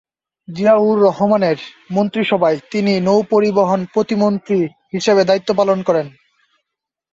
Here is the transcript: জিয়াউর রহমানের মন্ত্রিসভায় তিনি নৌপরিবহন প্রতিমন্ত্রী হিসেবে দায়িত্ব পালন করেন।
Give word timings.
জিয়াউর 0.47 0.97
রহমানের 1.01 1.57
মন্ত্রিসভায় 1.91 2.57
তিনি 2.71 2.93
নৌপরিবহন 2.99 3.81
প্রতিমন্ত্রী 3.93 4.59
হিসেবে 4.93 5.21
দায়িত্ব 5.25 5.49
পালন 5.55 5.79
করেন। 5.83 6.07